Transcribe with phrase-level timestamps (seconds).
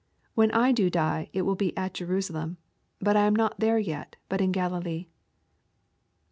[0.33, 1.29] When T do die.
[1.31, 2.57] it will be at Jerusalem.
[2.99, 5.05] But I am not there yet^ but io Galilee.